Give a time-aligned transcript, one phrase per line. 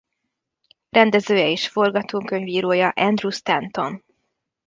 [0.89, 4.03] Rendezője és forgatókönyvírója Andrew Stanton.